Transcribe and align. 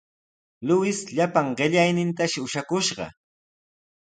Luis 0.71 1.01
llapan 1.15 1.51
qellaynintashi 1.59 2.43
ushaskishqa. 2.47 3.07